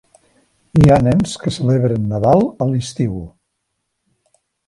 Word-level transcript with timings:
Hi 0.79 0.87
ha 0.87 0.95
nens 1.07 1.33
que 1.43 1.53
celebren 1.57 2.09
Nadal 2.15 2.43
a 2.65 2.69
l'estiu. 2.71 3.21